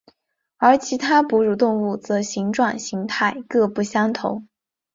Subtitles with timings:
[0.57, 4.47] 而其他哺乳动物则形状形态各不相同。